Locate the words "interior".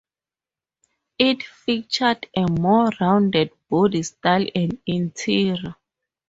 4.87-5.75